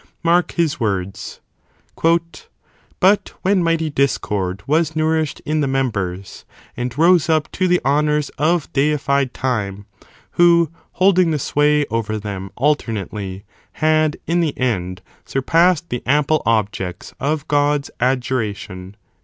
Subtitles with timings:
[0.23, 1.41] Mark his words:—"
[2.99, 6.43] But when mighty discord' was nourished in the members.
[6.75, 9.85] And rose up to the honours of deified Time,
[10.31, 17.13] who, holding The sway over them alternately, had, in the end, Surpassed the ample objects
[17.19, 18.95] of Gk>d's adjuration."